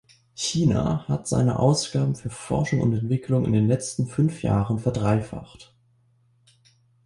China 0.33 1.07
hat 1.07 1.27
seine 1.27 1.59
Ausgaben 1.59 2.15
für 2.15 2.31
Forschung 2.31 2.79
und 2.81 2.93
Entwicklung 2.93 3.45
in 3.45 3.53
den 3.53 3.67
letzten 3.67 4.07
fünf 4.07 4.41
Jahren 4.41 4.79
verdreifacht. 4.79 5.75